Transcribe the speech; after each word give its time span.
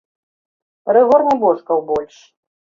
Рыгор 0.97 1.21
не 1.29 1.37
божкаў 1.45 1.87
больш. 1.93 2.15